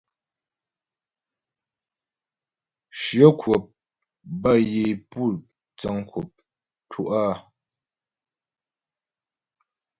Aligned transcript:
Shyə 2.99 3.27
kwəp 3.39 3.63
bə́ 4.41 4.55
yə 4.71 4.81
é 4.95 5.01
pú 5.09 5.21
dzəŋ 5.77 5.97
kwəp 6.09 6.31
tú' 6.89 7.09
áa. 7.23 7.35